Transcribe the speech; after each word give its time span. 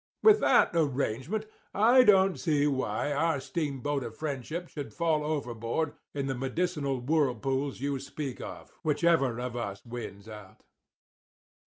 With 0.23 0.39
that 0.39 0.71
arrangement 0.73 1.45
I 1.75 2.03
don't 2.03 2.39
see 2.39 2.65
why 2.65 3.11
our 3.11 3.39
steamboat 3.39 4.01
of 4.03 4.17
friendship 4.17 4.67
should 4.67 4.95
fall 4.95 5.23
overboard 5.23 5.93
in 6.15 6.25
the 6.25 6.33
medicinal 6.33 6.99
whirlpools 6.99 7.81
you 7.81 7.99
speak 7.99 8.41
of, 8.41 8.71
whichever 8.81 9.39
of 9.39 9.55
us 9.55 9.85
wins 9.85 10.27
out. 10.27 10.63